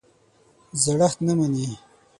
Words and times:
زړښت 0.83 1.17
نه 1.27 1.33
مني. 1.39 1.67